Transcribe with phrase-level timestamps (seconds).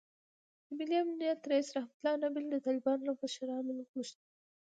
[0.65, 4.25] د ملي امنیت رییس رحمتالله نبیل د طالبانو له مشرانو غوښتي